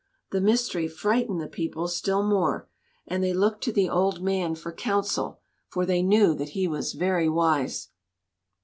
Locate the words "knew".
6.01-6.33